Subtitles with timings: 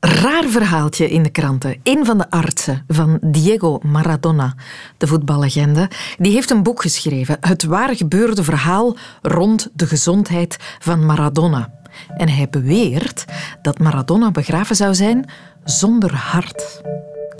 [0.00, 1.80] Raar verhaaltje in de kranten.
[1.82, 4.54] Een van de artsen van Diego Maradona,
[4.96, 7.36] de voetballegende, die heeft een boek geschreven.
[7.40, 11.72] Het waar gebeurde verhaal rond de gezondheid van Maradona.
[12.16, 13.24] En hij beweert
[13.62, 15.30] dat Maradona begraven zou zijn
[15.64, 16.82] zonder hart.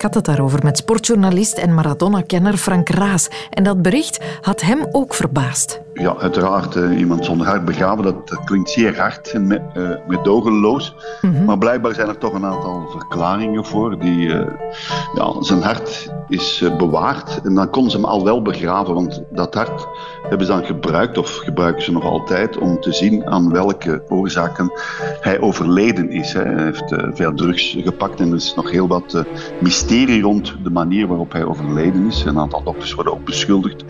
[0.01, 3.31] Ik had het daarover met sportjournalist en Maradona-kenner Frank Raas.
[3.51, 5.81] En dat bericht had hem ook verbaasd.
[5.95, 6.77] Ja, uiteraard.
[6.77, 10.95] Uh, iemand zonder hart begraven, dat, klinkt zeer hard en met, uh, medogeloos.
[11.21, 11.45] Mhm.
[11.45, 13.99] Maar blijkbaar zijn er toch een aantal verklaringen voor.
[13.99, 14.47] Die, uh,
[15.15, 18.95] ja, zijn hart is bewaard en dan kon ze hem al wel begraven.
[18.95, 19.87] Want dat hart
[20.23, 24.73] hebben ze dan gebruikt, of gebruiken ze nog altijd, om te zien aan welke oorzaken
[25.21, 26.33] hij overleden is.
[26.33, 29.25] Hij heeft veel drugs gepakt en er is nog heel wat
[29.61, 32.25] mysterie rond de manier waarop hij overleden is.
[32.25, 33.85] Een aantal dokters worden ook beschuldigd,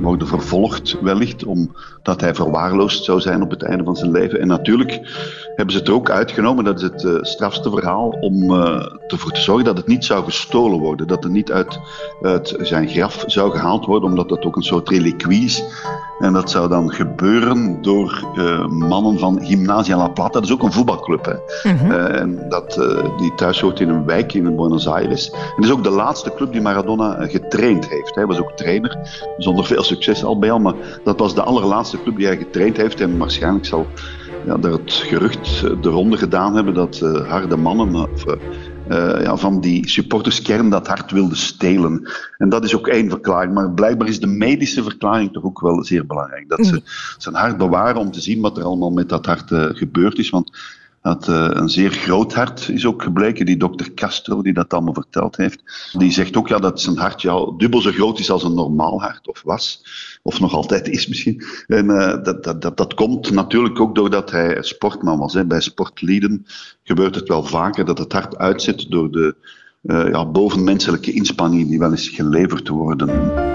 [0.00, 4.40] worden vervolgd wellicht, omdat hij verwaarloosd zou zijn op het einde van zijn leven.
[4.40, 5.00] En natuurlijk
[5.56, 9.32] hebben ze het er ook uitgenomen, dat is het uh, strafste verhaal, om uh, ervoor
[9.32, 11.06] te zorgen dat het niet zou gestolen worden.
[11.06, 11.78] Dat het niet uit,
[12.22, 15.64] uit zijn graf zou gehaald worden, omdat dat ook een soort reliquie is.
[16.18, 20.32] En dat zou dan gebeuren door uh, mannen van Gymnasia La Plata.
[20.32, 21.24] Dat is ook een voetbalclub.
[21.24, 21.70] Hè.
[21.72, 21.90] Mm -hmm.
[21.90, 25.30] uh, en dat, uh, die thuis hoort in een wijk in Buenos Aires.
[25.30, 28.14] En dat is ook de laatste club die Maradona getraind heeft.
[28.14, 28.98] Hij was ook trainer,
[29.38, 30.58] zonder veel succes al bij al.
[30.58, 33.00] Maar dat was de allerlaatste club die hij getraind heeft.
[33.00, 33.86] En waarschijnlijk zal
[34.46, 37.94] ja, er het gerucht de ronde gedaan hebben dat harde mannen...
[37.94, 38.24] Of,
[38.88, 42.08] uh, ja, van die supporterskern dat hart wilde stelen.
[42.38, 43.54] En dat is ook één verklaring.
[43.54, 46.48] Maar blijkbaar is de medische verklaring toch ook wel zeer belangrijk.
[46.48, 46.82] Dat ze
[47.18, 50.30] zijn hart bewaren om te zien wat er allemaal met dat hart uh, gebeurd is.
[50.30, 50.50] Want
[51.04, 53.46] had uh, een zeer groot hart, is ook gebleken.
[53.46, 55.62] Die dokter Castro, die dat allemaal verteld heeft,
[55.98, 59.00] die zegt ook ja, dat zijn hart ja, dubbel zo groot is als een normaal
[59.00, 59.84] hart, of was,
[60.22, 61.42] of nog altijd is misschien.
[61.66, 65.34] En uh, dat, dat, dat, dat komt natuurlijk ook doordat hij sportman was.
[65.34, 65.44] Hè.
[65.46, 66.46] Bij sportlieden
[66.82, 69.34] gebeurt het wel vaker dat het hart uitzet door de
[69.82, 73.53] uh, ja, bovenmenselijke inspanningen die wel eens geleverd worden.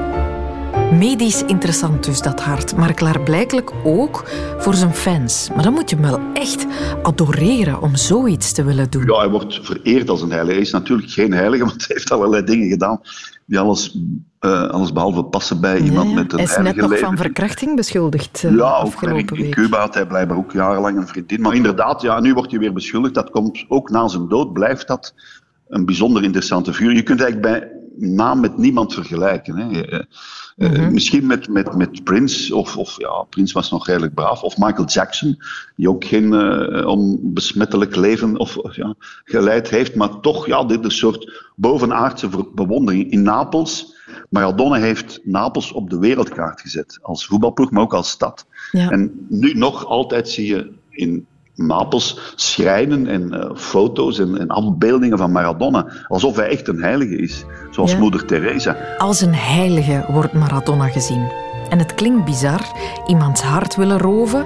[0.92, 2.76] Medisch interessant dus, dat hart.
[2.76, 4.24] Maar klaarblijkelijk ook
[4.58, 5.50] voor zijn fans.
[5.56, 6.66] Maar dan moet je hem wel echt
[7.04, 9.06] adoreren om zoiets te willen doen.
[9.06, 10.54] Ja, hij wordt vereerd als een heilige.
[10.54, 13.02] Hij is natuurlijk geen heilige, want hij heeft allerlei dingen gedaan
[13.46, 13.98] die alles,
[14.42, 18.44] uh, alles behalve passen bij iemand met een Hij is net nog van verkrachting beschuldigd
[18.44, 21.42] uh, Ja, ook in, in Cuba had hij blijkbaar ook jarenlang een vriendin.
[21.42, 23.14] Maar inderdaad, ja, nu wordt hij weer beschuldigd.
[23.14, 25.14] Dat komt ook na zijn dood, blijft dat
[25.68, 26.96] een bijzonder interessante figuur.
[26.96, 29.58] Je kunt eigenlijk bij naam met niemand vergelijken.
[29.58, 29.94] Hè.
[29.94, 30.04] Uh,
[30.58, 34.58] uh, misschien met, met, met Prince, of, of ja, Prince was nog redelijk braaf, of
[34.58, 35.38] Michael Jackson,
[35.76, 40.84] die ook geen uh, onbesmettelijk leven of, of, ja, geleid heeft, maar toch ja, dit
[40.84, 43.12] een soort bovenaardse bewondering.
[43.12, 43.96] In Napels,
[44.30, 48.46] Maradona heeft Napels op de wereldkaart gezet, als voetbalploeg, maar ook als stad.
[48.72, 48.90] Ja.
[48.90, 51.26] En nu nog altijd zie je in
[51.68, 55.86] Napels schrijnen en uh, foto's en, en, afbeeldingen van Maradona.
[56.08, 57.98] Alsof hij echt een heilige is, zoals ja.
[57.98, 58.78] moeder Teresa.
[58.98, 61.32] Als een heilige wordt Maradona gezien.
[61.70, 62.62] En het klinkt bizar,
[63.08, 64.46] iemands hart willen roven.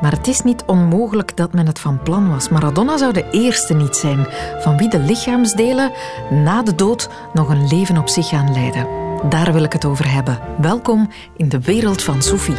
[0.00, 2.48] Maar het is niet onmogelijk dat men het van plan was.
[2.48, 4.26] Maradona zou de eerste niet zijn
[4.60, 5.92] van wie de lichaamsdelen
[6.30, 8.86] na de dood nog een leven op zich gaan leiden.
[9.28, 10.38] Daar wil ik het over hebben.
[10.60, 12.56] Welkom in de wereld van Sophie.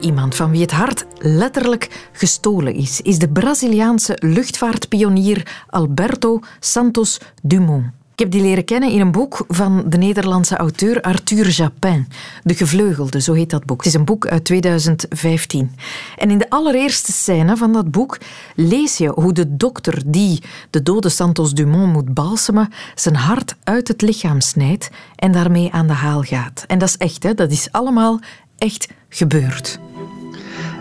[0.00, 7.84] Iemand van wie het hart letterlijk gestolen is, is de Braziliaanse luchtvaartpionier Alberto Santos Dumont.
[8.14, 12.08] Ik heb die leren kennen in een boek van de Nederlandse auteur Arthur Japin.
[12.42, 13.76] De Gevleugelde, zo heet dat boek.
[13.76, 15.74] Het is een boek uit 2015.
[16.16, 18.18] En in de allereerste scène van dat boek
[18.54, 23.88] lees je hoe de dokter die de dode Santos Dumont moet balsemen, zijn hart uit
[23.88, 26.64] het lichaam snijdt en daarmee aan de haal gaat.
[26.66, 27.34] En dat is echt, hè?
[27.34, 28.20] dat is allemaal
[28.58, 29.78] echt gebeurd.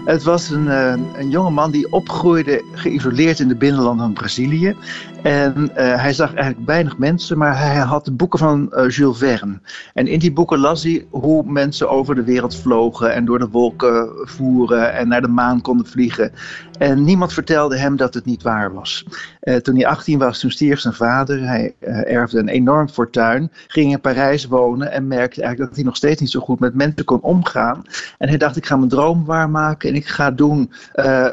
[0.06, 4.76] Het was een, uh, een jonge man die opgroeide geïsoleerd in de binnenlanden van Brazilië.
[5.22, 9.18] En uh, hij zag eigenlijk weinig mensen, maar hij had de boeken van uh, Jules
[9.18, 9.60] Verne.
[9.94, 13.50] En in die boeken las hij hoe mensen over de wereld vlogen en door de
[13.50, 16.32] wolken voeren en naar de maan konden vliegen.
[16.78, 19.06] En niemand vertelde hem dat het niet waar was.
[19.44, 21.48] Uh, toen hij 18 was, toen stierf zijn vader.
[21.48, 21.76] Hij
[22.06, 26.22] erfde een enorm fortuin, ging in Parijs wonen en merkte eigenlijk dat hij nog steeds
[26.22, 27.82] niet zo goed met mensen kon omgaan.
[28.18, 30.72] En hij dacht, ik ga mijn droom waarmaken en ik ga doen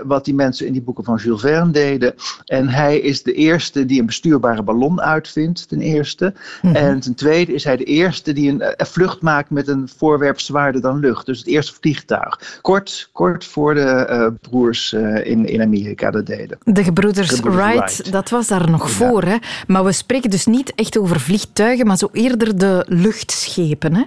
[0.04, 2.14] wat die mensen in die boeken van Jules Verne deden.
[2.44, 6.34] En hij is de eerste die een bestuurbare ballon uitvindt, ten eerste.
[6.62, 6.74] Mhm.
[6.74, 10.40] En ten tweede is hij de eerste die een, een, vlucht maakt met een voorwerp
[10.40, 11.26] zwaarder dan lucht.
[11.26, 12.58] Dus het eerste vliegtuig.
[12.60, 14.92] Kort, kort voor de broers
[15.30, 16.58] in, in Amerika dat deden.
[16.64, 19.22] De gebroeders, Wright, dat was daar nog voor.
[19.22, 19.36] Hè?
[19.66, 23.94] Maar we spreken dus niet echt over vliegtuigen, maar zo eerder de luchtschepen.
[23.94, 24.02] Hè?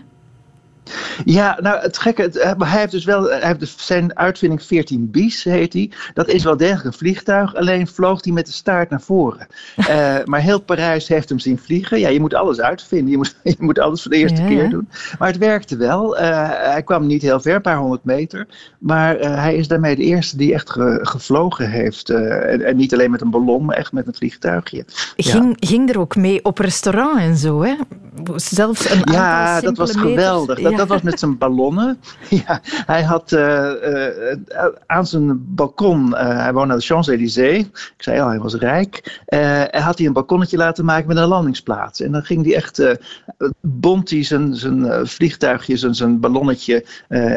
[1.25, 4.63] Ja, nou het gekke, het, eh, hij heeft dus wel, hij heeft dus zijn uitvinding
[4.63, 5.91] 14 Bis heet hij.
[6.13, 9.47] Dat is wel degelijk een vliegtuig, alleen vloog hij met de staart naar voren.
[9.77, 12.00] Uh, maar heel Parijs heeft hem zien vliegen.
[12.00, 14.88] Ja, je moet alles uitvinden, je moet, je moet alles voor de eerste keer doen.
[15.19, 16.19] Maar het werkte wel.
[16.19, 18.47] Uh, hij kwam niet heel ver, een paar honderd meter.
[18.77, 20.69] Maar hij is daarmee de eerste die echt
[21.01, 22.09] gevlogen heeft.
[22.09, 24.86] En, en, niet alleen met een ballon, maar echt met een vliegtuigje.
[25.15, 27.74] Ging, ging er ook mee op restaurant en zo, hè?
[28.36, 31.99] Zelfs een Ja, dat was geweldig dat was met zijn ballonnen.
[32.45, 37.59] ja, hij had uh, uh, aan zijn balkon, hij woonde aan de Champs-Élysées.
[37.67, 39.21] Ik zei al, hij was rijk.
[39.25, 42.01] hij had hij een balkonnetje laten maken met een landingsplaats.
[42.01, 42.97] En dan ging hij echt,
[43.61, 46.85] bond hij zijn, zijn vliegtuigje, zijn, zijn ballonnetje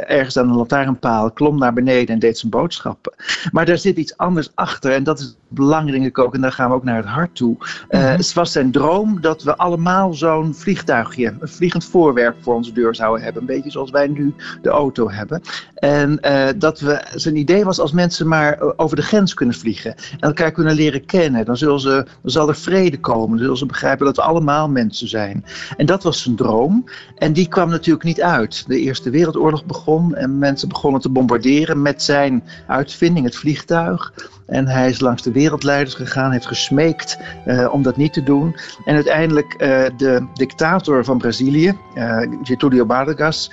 [0.07, 3.13] ergens aan een lantaarnpaal, klom naar beneden en deed zijn boodschappen.
[3.53, 4.93] Maar daar zit iets anders achter.
[4.93, 6.35] En dat is belangrijk ook.
[6.35, 7.57] En daar gaan we ook naar het hart toe.
[7.89, 8.03] Mhm.
[8.03, 12.95] Het was zijn droom dat we allemaal zo'n vliegtuigje, een vliegend voorwerp voor onze deur
[12.95, 13.26] zouden hebben.
[13.35, 15.43] Een beetje zoals wij nu de auto hebben.
[15.75, 19.55] En uh, dat we, zijn idee was als mensen maar eh, over de grens kunnen
[19.55, 19.95] vliegen.
[19.95, 21.45] En elkaar kunnen leren kennen.
[21.45, 23.29] Dan, zullen ze, dan zal er vrede komen.
[23.29, 25.45] Dan zullen ze begrijpen dat we allemaal mensen zijn.
[25.77, 26.85] En dat was zijn droom.
[27.19, 28.65] En die kwam natuurlijk niet uit.
[28.67, 34.13] De Eerste Wereldoorlog begon en mensen begonnen te bombarderen met zijn uitvinding, het vliegtuig.
[34.47, 38.57] En hij is langs de wereldleiders gegaan, heeft gesmeekt uh, om dat niet te doen.
[38.85, 39.59] En uiteindelijk uh,
[39.97, 43.51] de dictator van Brazilië, uh, Getúlio Vargas,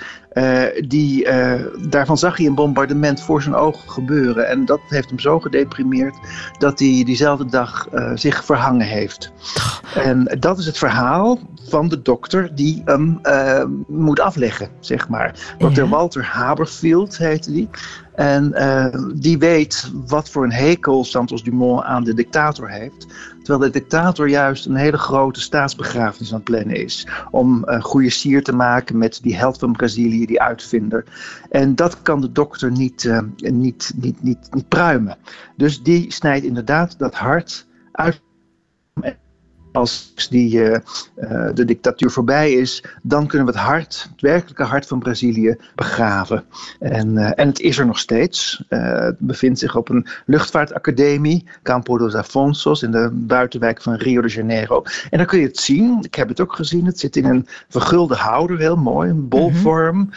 [0.86, 1.26] die,
[1.88, 4.48] daarvan zag hij een bombardement voor zijn ogen gebeuren.
[4.48, 6.16] En dat heeft hem zo gedeprimeerd
[6.58, 9.32] dat hij diezelfde dag zich verhangen heeft.
[9.94, 11.38] En dat is het verhaal
[11.68, 13.20] van de dokter die hem
[13.88, 15.54] moet afleggen, zeg maar.
[15.58, 15.84] Dr.
[15.84, 17.68] Walter Haberfield heette die.
[18.14, 23.06] En uh, die weet wat voor een hekel Santos Dumont aan de dictator heeft.
[23.42, 27.08] Terwijl de dictator juist een hele grote staatsbegrafenis aan het plannen is.
[27.30, 31.04] Om een goede sier te maken met die held van Brazilië, die uitvinder.
[31.50, 35.16] En dat kan de dokter niet, uh, niet, niet, niet, niet pruimen.
[35.56, 38.22] Dus die snijdt inderdaad dat hart uit
[39.74, 40.76] als die, uh,
[41.54, 46.44] de dictatuur voorbij is, dan kunnen we het hart, het werkelijke hart van Brazilië, begraven.
[46.80, 48.64] En, uh, en het is er nog steeds.
[48.68, 54.28] het bevindt zich op een luchtvaartacademie, Campo dos Afonsos, in de buitenwijk van Rio de
[54.28, 54.82] Janeiro.
[55.10, 55.98] En dan kun je het zien.
[56.02, 56.86] Ik heb het ook gezien.
[56.86, 60.10] Het zit in een vergulde houder, heel mooi, een bolvorm,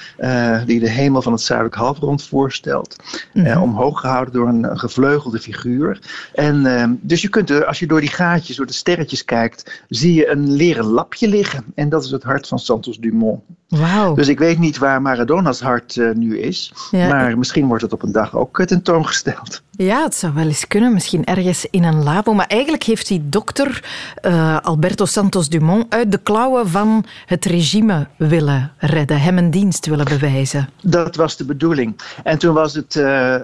[0.65, 2.95] die de hemel van het zuidelijk halfrond voorstelt.
[3.33, 5.99] Mm omhoog gehouden door een, gevleugelde figuur.
[6.33, 9.46] En dus je kunt, er, als je door die gaatjes, door de sterretjes kijkt,
[9.87, 11.63] zie je een leren lapje liggen.
[11.75, 13.41] En dat is het hart van Santos Dumont.
[13.67, 14.15] Wow.
[14.15, 16.73] Dus ik weet niet waar Maradona's hart uh, nu is.
[16.91, 19.61] Maar misschien wordt het op een dag ook tentoongesteld.
[19.71, 20.93] Ja, het zou wel eens kunnen.
[20.93, 22.33] Misschien ergens in een labo.
[22.33, 23.83] Maar eigenlijk heeft die dokter
[24.21, 29.21] uh, Alberto Santos Dumont uit de klauwen van het regime willen redden.
[29.21, 30.69] Hem een dienst willen bewijzen.
[30.81, 31.95] Dat was de bedoeling.
[32.23, 33.35] En toen was, het, uh,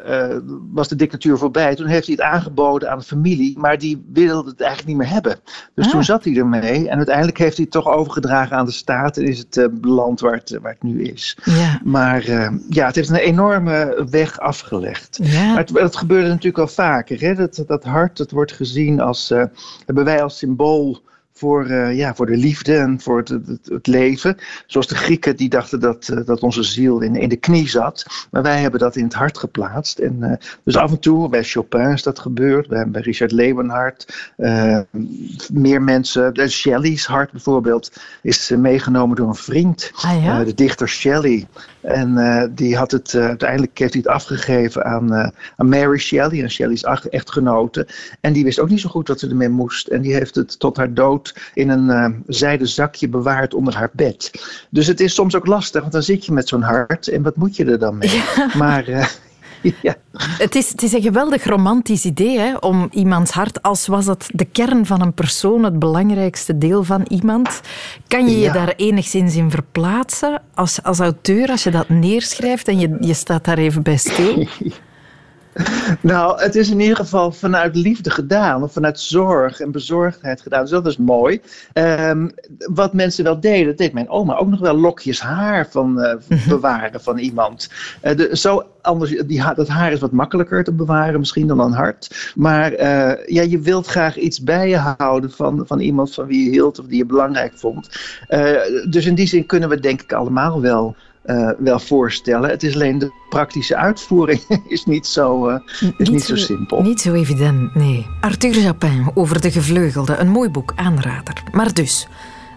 [0.71, 1.75] was de dictatuur voorbij.
[1.75, 3.59] Toen heeft hij het aangeboden aan de familie.
[3.59, 5.39] Maar die wilde het eigenlijk niet meer hebben.
[5.75, 6.03] Dus ah.
[6.03, 6.89] zat hij ermee.
[6.89, 9.17] En uiteindelijk heeft hij het toch overgedragen aan de staat.
[9.17, 11.37] En is het beland waar het, waar het nu is.
[11.43, 11.81] Ja.
[11.83, 15.19] Maar uh, ja, het heeft een enorme weg afgelegd.
[15.23, 15.47] Ja.
[15.47, 17.21] Maar het, het, gebeurde natuurlijk al vaker.
[17.21, 17.35] Hè?
[17.35, 19.43] Dat, dat hart dat wordt gezien als, uh,
[19.85, 21.01] hebben wij als symbool
[21.43, 24.37] voor, uh, ja, voor de liefde en voor het, het, het, leven.
[24.67, 28.05] Zoals de Grieken die dachten dat, uh, dat onze ziel in, in de knie zat.
[28.31, 29.99] Maar wij hebben dat in het hart geplaatst.
[29.99, 30.33] En, uh,
[30.63, 32.67] dus af en toe, bij Chopin is dat gebeurd.
[32.67, 34.31] Bij, bij Richard Leeuwenhart.
[35.53, 36.49] meer mensen.
[36.49, 39.91] Shelley's hart bijvoorbeeld is meegenomen door een vriend.
[39.95, 40.43] Ah, ja?
[40.43, 41.47] de dichter Shelley.
[41.83, 45.13] En die had het, uiteindelijk heeft hij het afgegeven aan,
[45.55, 46.41] aan Mary Shelley.
[46.41, 47.87] En Shelley's echtgenote.
[48.21, 49.87] En die wist ook niet zo goed wat ze ermee moest.
[49.87, 54.31] En die heeft het tot haar dood in een zijden zakje bewaard onder haar bed.
[54.69, 57.35] Dus het is soms ook lastig, want dan zit je met zo'n hart en wat
[57.35, 58.23] moet je er dan mee?
[58.57, 59.21] Maar.
[59.81, 59.95] Ja.
[60.37, 64.25] Het, is, het is een geweldig romantisch idee hè, om iemands hart, als was dat
[64.31, 67.61] de kern van een persoon, het belangrijkste deel van iemand.
[68.07, 72.79] Kan je je daar enigszins in verplaatsen als, als auteur, als je dat neerschrijft en
[72.79, 74.47] je, je staat daar even bij stil?
[76.01, 80.61] Nou, het is in ieder geval vanuit liefde gedaan, of vanuit zorg en bezorgdheid gedaan.
[80.61, 81.41] Dus dat is mooi.
[81.73, 85.99] Um, wat mensen wel deden, dat deed mijn oma ook nog wel lokjes haar van
[85.99, 87.69] uh, bewaren van iemand.
[88.03, 91.73] Uh, de, zo anders, die, dat haar is wat makkelijker te bewaren misschien dan een
[91.73, 92.31] hart.
[92.35, 96.43] Maar uh, ja, je wilt graag iets bij je houden van, van iemand van wie
[96.43, 97.89] je hield of die je belangrijk vond.
[98.89, 102.49] dus in die zin kunnen we denk ik allemaal wel uh, wel voorstellen.
[102.49, 105.59] Het is alleen de praktische uitvoering is niet zo, uh,
[105.97, 106.81] is niet, zo simpel.
[106.81, 108.07] Niet zo evident, nee.
[108.21, 111.43] Arthur Japin over de gevleugelde, een mooi boek, aanrader.
[111.51, 112.07] Maar dus,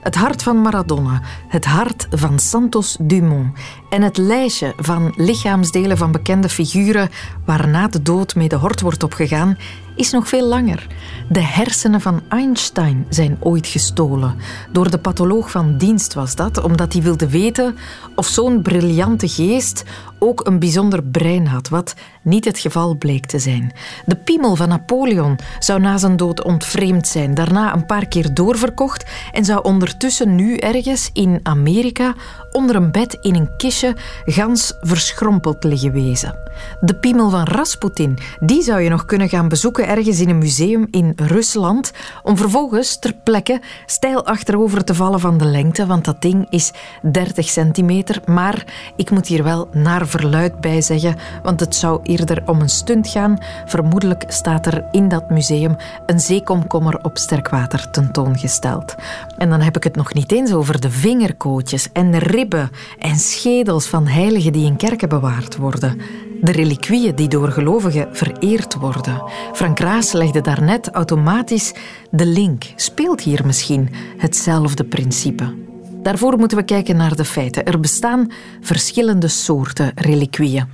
[0.06, 3.58] het hart van Maradona, het hart van Santos Dumont
[3.90, 7.10] en het lijstje van lichaamsdelen van bekende figuren
[7.44, 9.58] waar na de dood mee de hort wordt opgegaan,
[9.96, 10.86] is nog veel langer.
[11.28, 14.36] De hersenen van Einstein zijn ooit gestolen.
[14.72, 17.76] Door de patholoog van dienst was dat, omdat hij wilde weten
[18.14, 19.84] of zo'n briljante geest
[20.18, 23.72] ook een bijzonder brein had, wat niet het geval bleek te zijn.
[24.06, 29.04] De piemel van Napoleon zou na zijn dood ontvreemd zijn, daarna een paar keer doorverkocht
[29.32, 32.14] en zou ondertussen nu ergens in Amerika
[32.52, 36.38] onder een bed in een kistje gans verschrompeld liggen wezen.
[36.80, 40.86] De piemel van Rasputin, die zou je nog kunnen gaan bezoeken ergens in een museum
[40.90, 41.92] in Rusland,
[42.22, 46.72] om vervolgens ter plekke stijl achterover te vallen van de lengte, want dat ding is
[47.02, 48.20] 30 centimeter.
[48.26, 48.64] Maar
[48.96, 53.08] ik moet hier wel naar verluid bij zeggen, want het zou eerder om een stunt
[53.08, 53.38] gaan.
[53.64, 58.94] Vermoedelijk staat er in dat museum een zeekomkommer op sterkwater tentoongesteld.
[59.38, 63.86] En dan heb ik het nog niet eens over de vingerkootjes en ribben en schedels
[63.86, 66.00] van heiligen die in kerken bewaard worden.
[66.40, 69.22] De reliquieën die door gelovigen vereerd worden.
[69.52, 71.74] Frank Raas legde daarnet automatisch
[72.10, 72.64] de link.
[72.76, 75.65] Speelt hier misschien hetzelfde principe?
[76.06, 77.64] Daarvoor moeten we kijken naar de feiten.
[77.64, 80.68] Er bestaan verschillende soorten reliquieën.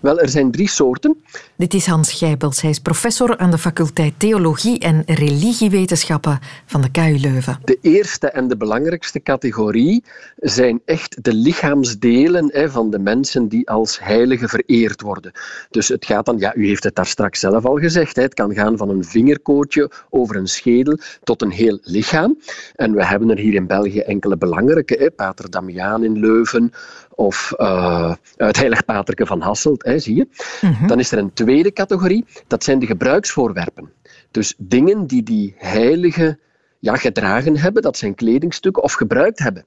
[0.00, 1.22] Wel, er zijn drie soorten.
[1.56, 2.60] Dit is Hans Gijbels.
[2.60, 7.58] Hij is professor aan de faculteit Theologie en Religiewetenschappen van de KU Leuven.
[7.64, 10.04] De eerste en de belangrijkste categorie
[10.36, 15.32] zijn echt de lichaamsdelen hè, van de mensen die als heiligen vereerd worden.
[15.70, 18.34] Dus het gaat dan, ja, u heeft het daar straks zelf al gezegd, hè, het
[18.34, 22.38] kan gaan van een vingerkootje over een schedel tot een heel lichaam.
[22.74, 26.72] En we hebben er hier in België enkele belangrijke, hè, Pater Damiaan in Leuven,
[27.18, 30.28] of uh, het heilig paterke van Hasselt, hè, zie je.
[30.60, 30.86] Mhm.
[30.86, 33.92] Dan is er een tweede categorie, dat zijn de gebruiksvoorwerpen.
[34.30, 36.38] Dus dingen die die heilige
[36.78, 39.64] ja, gedragen hebben, dat zijn kledingstukken, of gebruikt hebben.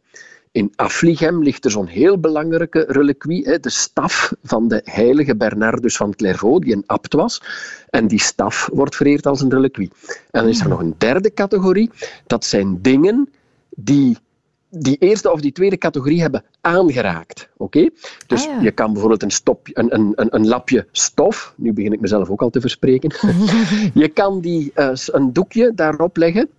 [0.51, 5.96] In Affligem ligt er zo'n heel belangrijke reliquie, hè, de staf van de heilige Bernardus
[5.96, 7.41] van Clairvaux, die een abt was.
[7.89, 9.91] En die staf wordt vereerd als een reliquie.
[10.08, 10.72] En dan is er mhm.
[10.72, 11.91] nog een derde categorie,
[12.27, 13.29] dat zijn dingen
[13.70, 14.17] die
[14.72, 17.50] die eerste of die tweede categorie hebben aangeraakt.
[17.58, 17.90] Oké?
[18.28, 21.94] Dus ah, je kan bijvoorbeeld een, stop, een, een, een, een, lapje stof, nu begin
[21.94, 23.12] ik mezelf ook al te verspreken,
[24.04, 26.50] je kan die, uh, een doekje daarop leggen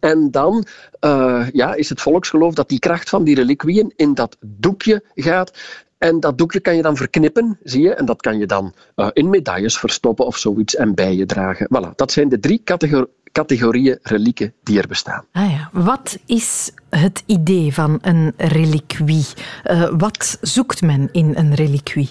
[0.00, 0.64] en dan
[1.00, 5.58] uh, ja, is het volksgeloof dat die kracht van die reliquieën in dat doekje gaat.
[5.98, 9.08] En dat doekje kan je dan verknippen, zie je, en dat kan je dan uh,
[9.12, 11.66] in medailles verstoppen of zoiets en bij je dragen.
[11.66, 15.24] Voilà, dat zijn de drie categorieën categorieën relieken die er bestaan.
[15.32, 15.70] Ah ja.
[15.72, 19.26] Wat is het idee van een reliquie?
[19.64, 22.08] Uh, wat zoekt men in een reliquie?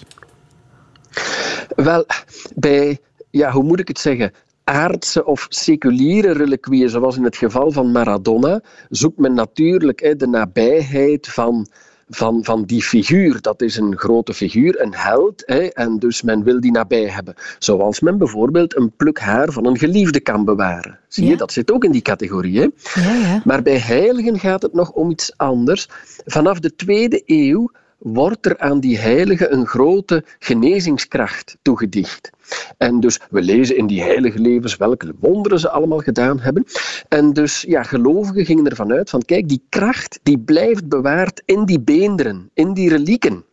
[1.74, 2.06] Wel,
[2.54, 2.98] bij,
[3.30, 4.32] ja, hoe moet ik het zeggen?
[4.70, 10.26] aardse of seculiere reliquieën, zoals in het geval van Maradona, zoekt men natuurlijk hè, de
[10.26, 11.68] nabijheid van
[12.10, 13.40] van, van die figuur.
[13.40, 17.34] Dat is een grote figuur, een held, hè, en dus men wil die nabij hebben.
[17.58, 20.98] Zoals men bijvoorbeeld een pluk haar van een geliefde kan bewaren.
[21.08, 22.58] Zie je, dat zit ook in die categorie.
[22.58, 22.66] Hè?
[23.00, 23.42] Ja, ja.
[23.44, 25.88] Maar bij heiligen gaat het nog om iets anders.
[26.24, 27.70] Vanaf de tweede eeuw
[28.00, 32.30] wordt er aan die heiligen een grote genezingskracht toegedicht.
[32.76, 36.64] En dus we lezen in die heilige levens welke wonderen ze allemaal gedaan hebben.
[37.08, 41.64] En dus ja, gelovigen gingen ervan uit van kijk, die kracht die blijft bewaard in
[41.64, 43.44] die beenderen, in die relieken.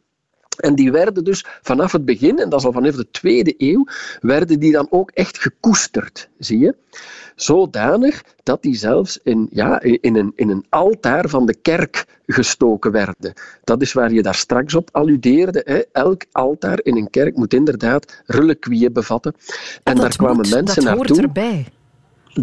[0.57, 3.85] En die werden dus vanaf het begin, en dat is al vanaf de tweede eeuw,
[4.21, 6.75] werden die dan ook echt gekoesterd, zie je?
[7.35, 12.91] Zodanig dat die zelfs in, ja, in, een, in een altaar van de kerk gestoken
[12.91, 13.33] werden.
[13.63, 15.61] Dat is waar je daar straks op alludeerde.
[15.65, 15.81] Hè.
[15.91, 19.33] Elk altaar in een kerk moet inderdaad reliquieën bevatten.
[19.83, 21.21] En, daar kwamen mensen dat naartoe.
[21.21, 21.65] Erbij.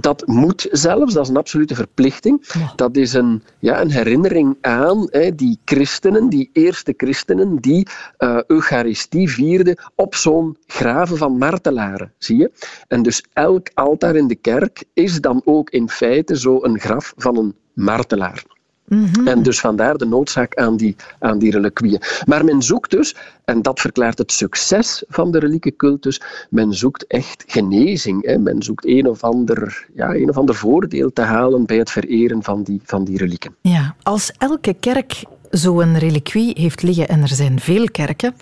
[0.01, 2.47] Dat moet zelfs, dat is een absolute verplichting.
[2.77, 7.87] Dat is een, ja, een herinnering aan hè, die christenen, die eerste christenen, die
[8.19, 12.13] uh, Eucharistie vierden op zo'n graven van martelaren.
[12.19, 12.51] Zie je?
[12.89, 17.13] En dus elk altaar in de kerk is dan ook in feite zo een graf
[17.17, 18.54] van een martelaar.
[18.85, 19.29] Mhm.
[19.29, 22.01] En dus vandaar de noodzaak aan die, aan die reliquieën.
[22.27, 27.45] Maar men zoekt dus, en dat verklaart het succes van de reliekencultus, men zoekt echt
[27.47, 28.27] genezing.
[28.27, 28.39] Hè.
[28.39, 32.43] Men zoekt een of, ander, ja, een of ander voordeel te halen bij het vereren
[32.43, 33.55] van die, van die relieken.
[33.61, 38.35] Ja, als elke kerk zo'n reliquie heeft liggen, en er zijn veel kerken,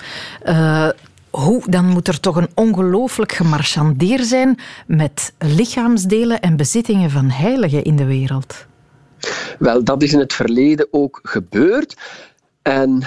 [0.47, 0.89] uh,
[1.31, 7.85] hoe, dan moet er toch een ongelooflijk gemarchandeer zijn met lichaamsdelen en bezittingen van heiligen
[7.85, 8.67] in de wereld.
[9.59, 11.97] Wel, dat is in het verleden ook gebeurd.
[12.63, 13.03] En,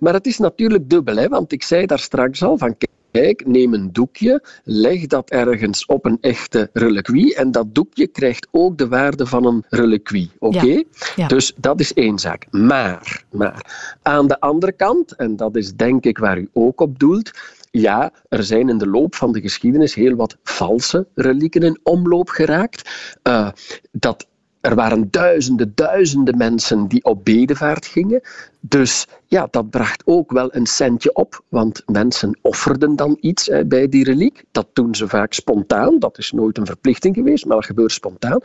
[0.00, 2.76] maar het is natuurlijk dubbel, hè, want ik zei daar straks al van
[3.20, 8.46] kijk, neem een doekje, leg dat ergens op een echte reliquie en dat doekje krijgt
[8.50, 10.30] ook de waarde van een reliquie.
[10.38, 10.82] Oké?
[11.26, 12.46] Dus dat is één zaak.
[12.50, 13.66] Maar, maar
[14.02, 17.30] aan de andere kant, en dat is denk ik waar u ook op doelt,
[17.70, 22.28] ja, er zijn in de loop van de geschiedenis heel wat valse relieken in omloop
[22.28, 22.90] geraakt.
[23.22, 23.48] Uh,
[23.92, 24.26] dat
[24.64, 28.20] er waren duizenden, duizenden mensen die op bedevaart gingen.
[28.60, 33.64] Dus ja, dat bracht ook wel een centje op, want mensen offerden dan iets hè,
[33.66, 34.44] bij die reliek.
[34.50, 38.40] Dat doen ze vaak spontaan, dat is nooit een verplichting geweest, maar dat gebeurt spontaan.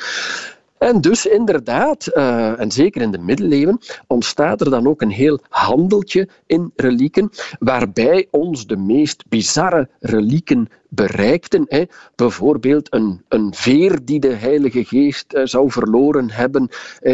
[0.80, 5.40] En dus inderdaad, uh, en zeker in de middeleeuwen, ontstaat er dan ook een heel
[5.50, 11.66] handeltje in relieken, waarbij ons de meest bizarre relieken bereikten.
[11.68, 11.84] Hè.
[12.16, 16.70] Bijvoorbeeld een, een veer die de Heilige Geest uh, zou verloren hebben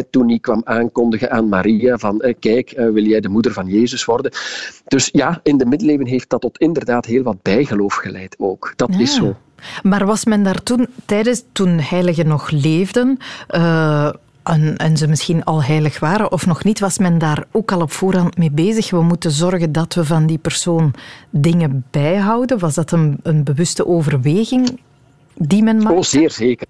[0.09, 4.05] toen hij kwam aankondigen aan Maria van uh, kijk, wil jij de moeder van Jezus
[4.05, 4.31] worden?
[4.85, 8.73] Dus ja, in de middeleeuwen heeft dat tot inderdaad heel wat bijgeloof geleid ook.
[8.75, 9.35] Dat is zo.
[9.83, 13.17] Maar was men daar toen, tijdens toen heiligen nog leefden,
[13.49, 14.09] uh,
[14.43, 17.81] en, en, ze misschien al heilig waren of nog niet, was men daar ook al
[17.81, 18.89] op voorhand mee bezig?
[18.89, 20.93] We moeten zorgen dat we van die persoon
[21.29, 22.59] dingen bijhouden.
[22.59, 24.79] Was dat een, een bewuste overweging
[25.35, 25.93] die men maakte?
[25.93, 26.67] Oh, zeer zeker.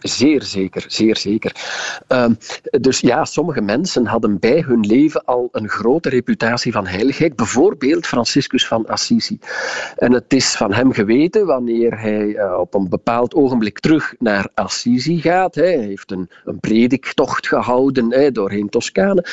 [0.00, 1.52] Zeer zeker, zeer zeker.
[2.08, 2.34] Ehm,
[2.80, 7.36] dus ja, sommige mensen hadden bij hun leven al een grote reputatie van heiligheid.
[7.36, 9.38] Bijvoorbeeld Franciscus van Assisi.
[9.96, 14.48] En het is van hem geweten wanneer hij eh, op een bepaald ogenblik terug naar
[14.54, 15.54] Assisi gaat.
[15.54, 19.24] Hij heeft een, een prediktocht gehouden doorheen Toscane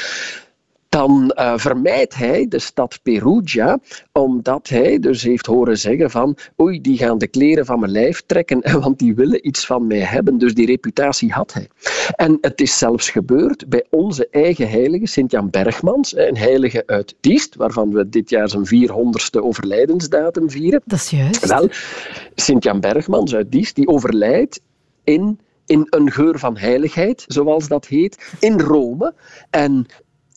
[0.90, 3.80] dan uh, vermijdt hij de stad Perugia,
[4.12, 8.24] omdat hij dus heeft horen zeggen van oei, die gaan de kleren van mijn lijf
[8.26, 10.38] trekken, want die willen iets van mij hebben.
[10.38, 11.68] Dus die reputatie had hij.
[12.16, 17.56] En het is zelfs gebeurd bij onze eigen heilige, Sint-Jan Bergmans, een heilige uit Diest,
[17.56, 20.82] waarvan we dit jaar zijn 400ste overlijdensdatum vieren.
[20.86, 21.48] Dat is juist.
[21.48, 21.68] Wel,
[22.36, 24.62] Sint-Jan Bergmans uit Diest, die overlijdt
[25.04, 29.14] in in een geur van heiligheid, zoals dat heet, in Rome.
[29.50, 29.86] En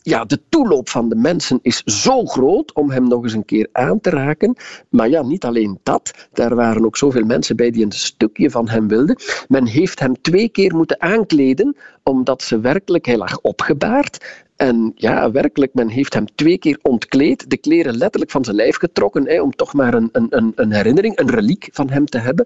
[0.03, 3.67] ja, de toeloop van de mensen is zo groot om hem nog eens een keer
[3.71, 4.55] aan te raken.
[4.89, 6.27] Maar ja, niet alleen dat.
[6.33, 9.17] Daar waren ook zoveel mensen bij die een stukje van hem wilden.
[9.47, 14.45] Men heeft hem twee keer moeten aankleden, omdat ze werkelijk, hij lag opgebaard.
[14.55, 18.77] En ja, werkelijk, men heeft hem twee keer ontkleed, de kleren letterlijk van zijn lijf
[18.77, 22.45] getrokken, hè, om toch maar een, een, een herinnering, een reliek van hem te hebben.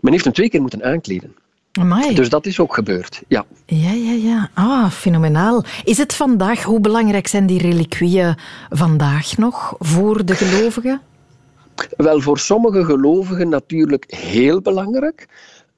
[0.00, 1.34] Men heeft hem twee keer moeten aankleden.
[2.14, 3.44] Dus dat is ook gebeurd, ja.
[3.66, 4.50] Ja, ja, ja.
[4.54, 5.64] Ah, fenomenaal.
[5.84, 8.36] Is het vandaag, hoe belangrijk zijn die reliquieën
[8.70, 11.00] vandaag nog voor de gelovigen?
[11.96, 15.28] Wel, voor sommige gelovigen natuurlijk heel belangrijk.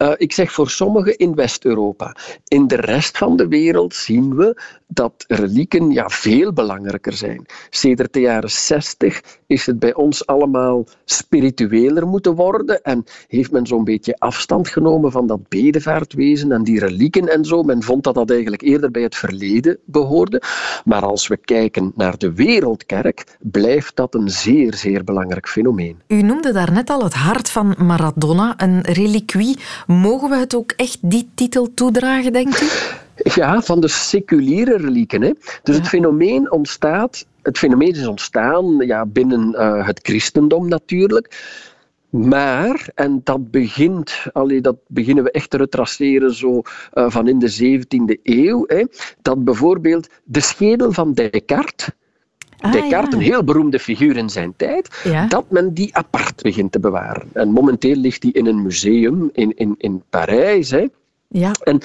[0.03, 2.17] Uh, ik zeg voor sommigen in West-Europa.
[2.49, 7.47] In de rest van de wereld zien we dat relieken ja, veel belangrijker zijn.
[7.71, 13.67] Sedert de jaren 60 is het bij ons allemaal spiritueler moeten worden en heeft men
[13.67, 17.63] zo'n beetje afstand genomen van dat bedevaartwezen en die relieken en zo.
[17.63, 20.43] Men vond dat dat eigenlijk eerder bij het verleden behoorde.
[20.85, 26.01] Maar als we kijken naar de wereldkerk, blijft dat een zeer, zeer belangrijk fenomeen.
[26.07, 29.59] U noemde daarnet al het hart van Maradona, een reliquie.
[29.91, 32.69] Mogen we het ook echt die titel toedragen, denk u?
[33.35, 35.23] Ja, van de seculiere relieken.
[35.23, 35.31] Hè.
[35.63, 41.49] Dus het fenomeen ontstaat, het fenomeen is ontstaan ja, binnen uh, het christendom natuurlijk.
[42.11, 46.63] Maar, en dat begint, allee, dat beginnen we echt te retraceren zo
[46.95, 48.85] uh, van in de 17e eeuw, hè,
[49.23, 51.89] dat bijvoorbeeld de schedel van Descartes,
[52.61, 56.81] Ah, Descartes, een heel beroemde figuur in zijn tijd, dat men die apart begint te
[56.81, 57.29] bewaren.
[57.33, 60.71] En momenteel ligt die in een museum in, in, in Parijs.
[60.71, 60.87] Hè.
[61.29, 61.53] Ja.
[61.63, 61.81] En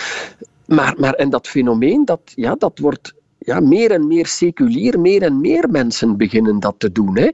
[0.66, 5.22] maar, maar en dat fenomeen, dat, ja, dat wordt ja, meer en meer seculier, meer
[5.22, 7.18] en meer mensen beginnen dat te doen.
[7.18, 7.30] Hè.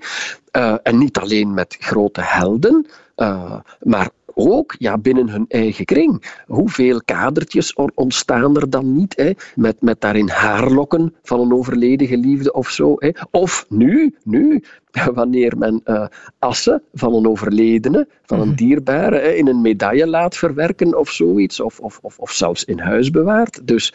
[0.58, 4.10] Uh, en niet alleen met grote helden, uh, maar
[4.50, 6.42] ook ja, binnen hun eigen kring.
[6.48, 9.32] Hoeveel kadertjes ontstaan er dan niet, hè?
[9.56, 12.96] Met, met daarin haarlokken van een overleden geliefde of zo.
[12.98, 13.10] Hè?
[13.32, 14.64] Of nu, nu,
[15.14, 16.06] wanneer men uh,
[16.40, 18.56] assen van een overledene, van een mhm.
[18.56, 22.80] dierbare, hè, in een medaille laat verwerken of zoiets, of, of, of, of zelfs in
[22.80, 23.68] huis bewaart.
[23.68, 23.94] Dus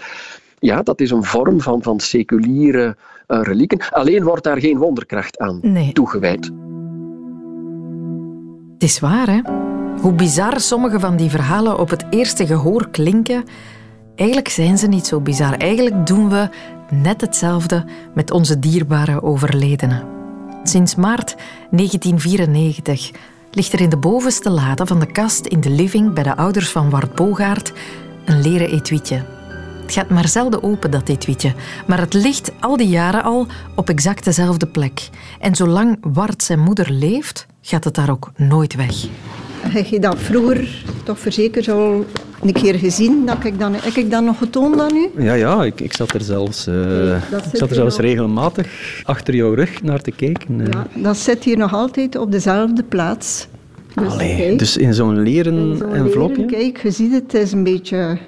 [0.59, 2.97] ja, dat is een vorm van, van seculiere
[3.29, 3.91] uh, relieken.
[3.91, 5.61] Alleen wordt daar geen wonderkracht aan
[5.93, 6.51] toegewijd.
[8.73, 9.41] Het is waar, hè?
[10.01, 13.45] Hoe bizar sommige van die verhalen op het eerste gehoor klinken,
[14.15, 15.53] eigenlijk zijn ze niet zo bizar.
[15.53, 16.49] Eigenlijk doen we
[16.91, 20.03] net hetzelfde met onze dierbare overledenen.
[20.63, 21.37] Sinds maart
[21.71, 23.11] 1994
[23.51, 26.71] ligt er in de bovenste lade van de kast in de living bij de ouders
[26.71, 27.73] van Wart Bogaert
[28.25, 29.25] een leren etuietje.
[29.83, 31.55] Het gaat maar zelden open, dat etuietje,
[31.87, 35.09] maar het ligt al die jaren al op exact dezelfde plek.
[35.41, 39.07] En zolang Wart zijn moeder leeft, gaat het daar ook nooit weg.
[39.69, 42.05] Heb je dat vroeger toch verzekerd al
[42.43, 43.27] een keer gezien?
[43.27, 45.23] Dat ik dan, heb ik dat nog getoond aan u?
[45.23, 48.69] Ja, ja ik, ik zat er zelfs, uh, ik zat er zelfs regelmatig
[49.05, 50.61] achter jouw rug naar te kijken.
[50.61, 50.67] Uh.
[50.71, 53.47] Ja, dat zit hier nog altijd op dezelfde plaats.
[53.95, 56.45] Dus, Allee, dus in zo'n leren zo envelopje?
[56.45, 58.19] Kijk, je ziet het, het is een beetje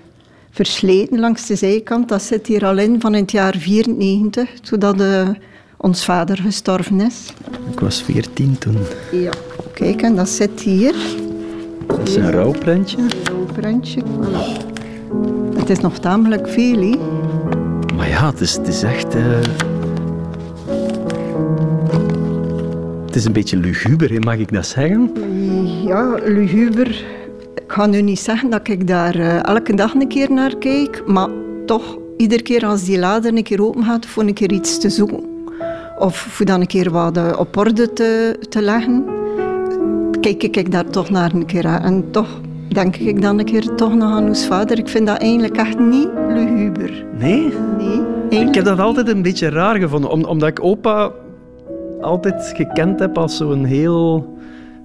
[0.50, 2.08] versleten langs de zijkant.
[2.08, 5.28] Dat zit hier al in van het jaar 94, toen dat, uh,
[5.76, 7.32] ons vader gestorven is.
[7.72, 8.76] Ik was 14 toen.
[9.12, 9.30] Ja,
[9.78, 10.94] kijk, en dat zit hier.
[11.86, 12.96] Dat is een rouwprentje.
[12.98, 14.02] Een rouwprentje,
[15.56, 16.96] Het is nog tamelijk veel, hè?
[17.96, 19.14] Maar ja, het is, het is echt...
[19.14, 19.22] Uh...
[23.06, 25.12] Het is een beetje luguber, mag ik dat zeggen?
[25.84, 27.04] Ja, luguber.
[27.54, 31.02] Ik ga nu niet zeggen dat ik daar uh, elke dag een keer naar kijk,
[31.06, 31.28] maar
[31.66, 34.90] toch, iedere keer als die lader een keer open gaat, voor een keer iets te
[34.90, 35.24] zoeken.
[35.98, 39.17] Of voor dan een keer wat eh, op orde te, te leggen
[40.20, 41.82] kijk ik daar toch naar een keer aan.
[41.82, 44.78] En toch denk ik dan een keer toch nog aan ons vader.
[44.78, 47.04] Ik vind dat eigenlijk echt niet luguber.
[47.18, 47.52] Nee?
[47.78, 48.40] Nee.
[48.40, 51.12] Ik heb dat altijd een beetje raar gevonden, omdat ik opa
[52.00, 54.36] altijd gekend heb als zo'n heel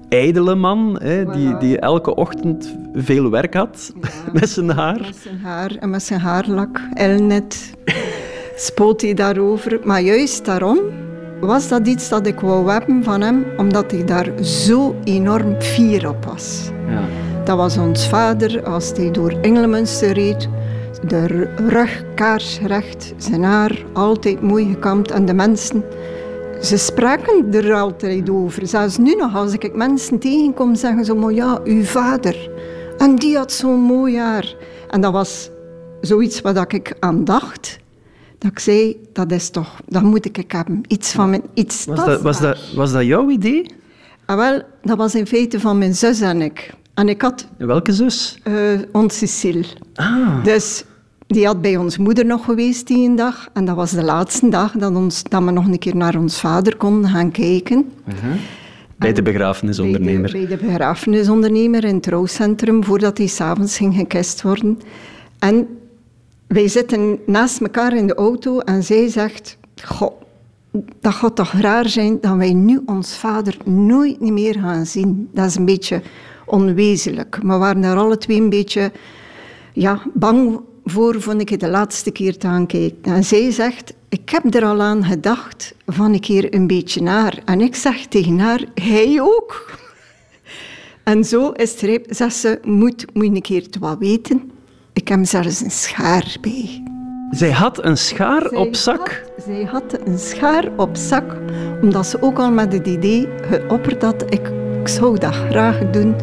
[0.10, 3.94] ijdele man, hè, die, die elke ochtend veel werk had
[4.34, 5.02] met zijn haar.
[5.02, 6.82] Met zijn haar en met zijn haarlak.
[6.94, 7.74] Elnet
[8.56, 9.80] spoot hij daarover.
[9.84, 10.78] Maar juist daarom
[11.46, 16.10] was dat iets dat ik wou hebben van hem, omdat hij daar zo enorm fier
[16.10, 16.70] op was.
[16.88, 17.02] Ja.
[17.46, 20.50] Dat was ons vader als hij door Engelmünster reed.
[21.08, 21.26] De
[21.68, 25.84] rug kaarsrecht, zijn haar altijd mooi gekamd en de mensen...
[26.62, 28.68] Ze spraken er altijd over.
[28.68, 31.14] Zelfs nu nog, als ik mensen tegenkom, zeggen ze...
[31.14, 32.50] Maar ja, uw vader.
[32.98, 34.56] En die had zo'n mooi haar.
[34.90, 35.50] En dat was
[36.02, 37.82] zoiets wat ik aan dacht
[38.44, 40.82] dat ik zei, dat is toch, dat moet ik hebben.
[40.88, 43.66] Iets van mijn, iets was dat, was, dat, was dat jouw idee?
[44.26, 46.74] Ah, wel, dat was in feite van mijn zus en ik.
[46.94, 47.48] En ik had...
[47.58, 48.40] Welke zus?
[48.48, 49.66] Uh, ons Cecile.
[49.96, 50.44] Ah.
[50.44, 50.84] Dus
[51.28, 53.50] die had bij ons moeder nog geweest die een dag.
[53.54, 56.40] En dat was de laatste dag dat, ons, dat we nog een keer naar ons
[56.40, 57.92] vader konden gaan kijken.
[58.08, 58.32] Uh -huh.
[58.98, 60.32] Bij de begrafenisondernemer.
[60.32, 64.80] Bij de, bij de begrafenisondernemer in het rouwcentrum, voordat hij s'avonds ging gekist worden.
[65.40, 65.68] En
[66.54, 70.22] wij zitten naast elkaar in de auto en zij zegt: Goh,
[71.00, 75.30] dat gaat toch raar zijn dat wij nu ons vader nooit meer gaan zien.
[75.34, 76.02] Dat is een beetje
[76.46, 77.40] onwezenlijk.
[77.42, 78.92] We waren daar alle twee een beetje
[79.74, 83.14] ja, bang voor, vond ik de laatste keer te gaan kijken.
[83.14, 87.42] En zij zegt, ik heb er al aan gedacht van een keer een beetje naar.
[87.46, 89.62] En ik zeg tegen haar, hij ook.
[91.04, 94.53] En zo is het, zegt ze, moet, moet een keer het wat weten.
[95.04, 96.84] Ik heb zelfs een schaar bij.
[97.32, 99.24] Zij had een schaar op zak?
[99.46, 101.38] zij had een schaar op zak,
[101.82, 106.16] omdat ze ook al met het idee geopperd had, ik, ik zou dat graag doen.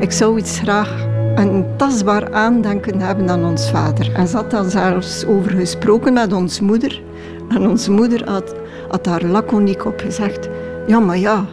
[0.00, 4.12] Ik zou iets graag een tastbaar aandenken hebben aan ons vader.
[4.14, 7.02] En ze had daar zelfs over gesproken met ons moeder.
[7.48, 8.54] En onze moeder had,
[8.88, 10.48] had daar laconiek op gezegd,
[10.86, 11.46] ja maar ja,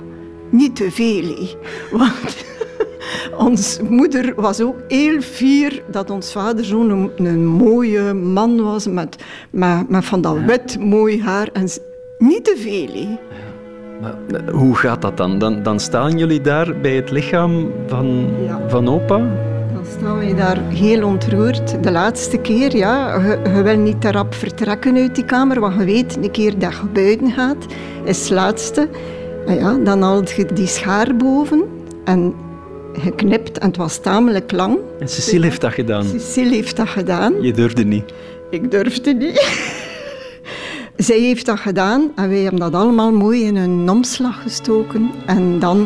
[0.49, 1.47] niet te veel.
[1.99, 2.45] Want
[3.37, 9.23] ons moeder was ook heel fier dat ons vader zo'n een, mooie man was met,
[9.49, 11.49] met, met van dat wit mooi haar.
[11.53, 11.67] En
[12.17, 13.19] niet te veel.
[14.01, 15.39] Maar, hoe gaat dat dan?
[15.39, 15.63] dan?
[15.63, 18.29] Dan staan jullie daar bij het lichaam van,
[18.67, 19.17] van opa?
[19.73, 21.83] Dan staan we daar heel ontroerd.
[21.83, 25.75] De laatste keer, ja, je, je wil niet te rap vertrekken uit die kamer, want
[25.75, 27.65] je weet, een keer dat je buiten gaat,
[28.03, 28.89] is het laatste.
[29.45, 31.63] En ja, dan haal je die schaar boven
[32.03, 32.33] en
[32.99, 34.77] geknipt en het was tamelijk lang.
[34.99, 36.05] En Cecile heeft dat gedaan?
[36.05, 37.41] Cecile heeft dat gedaan.
[37.41, 38.13] Je durfde niet?
[38.49, 39.47] Ik durfde niet.
[40.97, 45.59] Zij heeft dat gedaan en wij hebben dat allemaal mooi in een omslag gestoken en
[45.59, 45.77] dan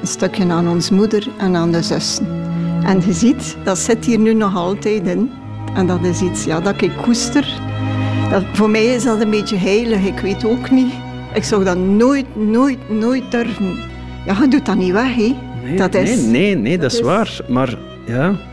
[0.00, 2.26] een stukje aan ons moeder en aan de zussen.
[2.84, 5.30] En je ziet, dat zit hier nu nog altijd in.
[5.74, 7.60] En dat is iets ja, dat ik koester.
[8.30, 10.92] Dat, voor mij is dat een beetje heilig, ik weet ook niet.
[11.34, 13.78] Ik zou dat nooit, nooit, nooit durven.
[14.26, 15.36] Ja, je doet dat niet weg, hè.
[15.62, 17.40] Nee, dat is, nee, nee, nee, dat, is waar.
[17.48, 18.48] Maar ja...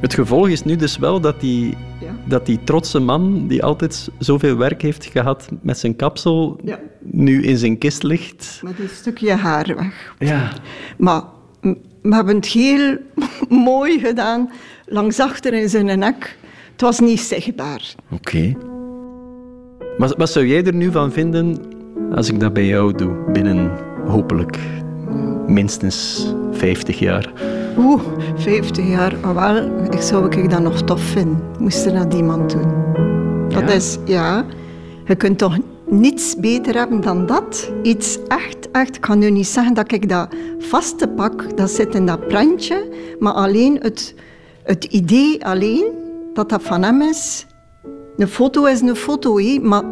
[0.00, 1.76] Het gevolg is nu dus wel dat die,
[2.24, 6.60] dat die trotse man, die altijd zoveel werk heeft gehad met zijn kapsel,
[7.00, 8.60] nu in zijn kist ligt.
[8.62, 10.14] Met een stukje haar weg.
[10.18, 10.52] Ja.
[10.98, 11.22] Maar
[12.02, 12.96] we hebben het heel
[13.48, 14.50] mooi gedaan,
[14.86, 16.38] langs achter in zijn nek.
[16.72, 17.94] Het was niet zichtbaar.
[18.10, 18.56] Oké.
[19.98, 21.56] Wat, wat zou jij er nu van vinden
[22.14, 23.70] als ik dat bij jou doe, binnen
[24.06, 24.58] hopelijk
[25.46, 26.26] minstens
[26.60, 27.32] 50 jaar?
[27.78, 28.00] Oeh,
[28.36, 29.14] 50 jaar.
[29.24, 31.42] Oh, wel, ik zou ik dat nog tof vinden.
[31.58, 32.68] Moest er dat iemand doen.
[33.48, 34.44] Dat is, ja...
[35.04, 37.72] Je kunt toch niets beter hebben dan dat.
[37.82, 38.94] Iets echt, echt.
[38.94, 42.88] Ik kan nu niet zeggen dat ik dat vaste pak, dat zit in dat prantje.
[43.18, 44.14] Maar alleen het,
[44.62, 45.84] het idee alleen,
[46.34, 47.46] dat dat van hem is.
[48.16, 49.82] Een foto is een foto, hé, maar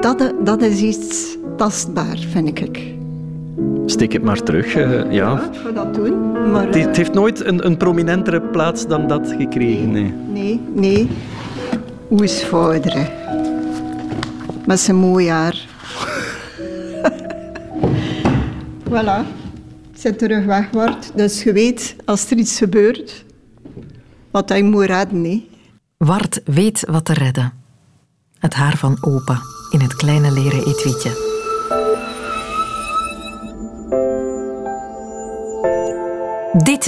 [0.00, 3.00] dat, dat is iets tastbaar, vind ik.
[3.86, 5.10] Steek het maar terug, uh, ja.
[5.10, 5.50] ja.
[5.52, 6.50] Ik ga dat doen.
[6.50, 10.14] Maar, het, het, heeft nooit een, een, prominentere plaats dan dat gekregen, nee.
[10.28, 11.10] Nee, nee.
[12.08, 13.10] Hoe is vader?
[14.66, 15.56] Met zijn mooi haar.
[18.90, 19.26] voilà.
[19.94, 21.12] Zit terug weg wordt.
[21.14, 23.24] Dus je weet, als er iets gebeurt,
[24.30, 25.20] wat hij moet redden.
[25.20, 25.50] Nee.
[25.96, 27.52] Wart weet wat te redden.
[28.38, 29.40] Het haar van opa
[29.70, 31.31] in het kleine leren etuietje.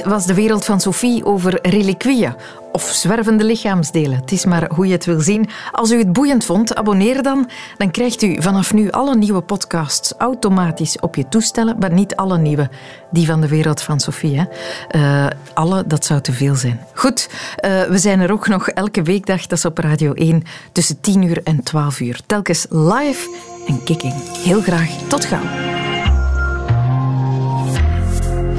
[0.04, 2.35] Was de wereld van Sophie over reliquieën
[2.74, 4.18] of zwervende lichaamsdelen.
[4.18, 5.48] Het is maar hoe je het wil zien.
[5.72, 7.50] Als u het boeiend vond, abonneer dan.
[7.76, 11.76] Dan krijgt u vanaf nu alle nieuwe podcasts automatisch op je toestellen.
[11.78, 12.70] Maar niet alle nieuwe,
[13.11, 14.46] die van de wereld van Sophie.
[14.90, 16.80] Uh, alle, dat zou te veel zijn.
[16.94, 17.28] Goed,
[17.64, 19.46] uh, we zijn er ook nog elke weekdag.
[19.46, 22.20] Dat is op Radio 1 tussen 10 uur en 12 uur.
[22.26, 23.30] Telkens live
[23.66, 24.14] en kicking.
[24.42, 25.93] Heel graag tot gauw.